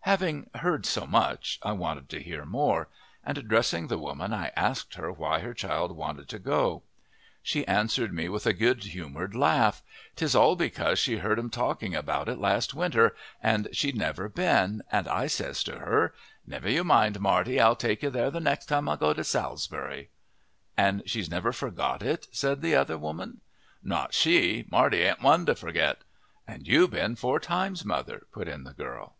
[0.00, 2.90] Having heard so much I wanted to hear more,
[3.24, 6.82] and addressing the woman I asked her why her child wanted to go.
[7.42, 9.82] She answered me with a good humoured laugh,
[10.14, 14.82] "'Tis all because she heard 'em talking about it last winter, and she'd never been,
[14.92, 16.12] and I says to her,
[16.46, 20.10] 'Never you mind, Marty, I'll take you there the next time I go to Salisbury.'"
[20.76, 23.40] "And she's never forgot it," said the other woman.
[23.82, 26.02] "Not she Marty ain't one to forget."
[26.46, 29.14] "And you been four times, mother," put in the girl.